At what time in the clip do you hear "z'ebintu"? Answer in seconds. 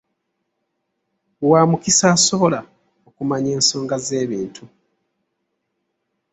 4.05-4.63